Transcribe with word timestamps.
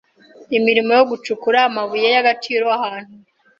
imirimo 0.57 0.91
yo 0.99 1.03
gucukura 1.11 1.59
amabuye 1.69 2.07
y 2.13 2.17
agaciro 2.21 2.65
ahantu 2.77 3.13